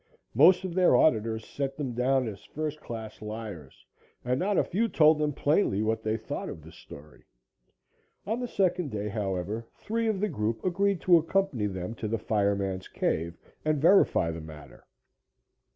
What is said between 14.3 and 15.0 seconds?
the matter.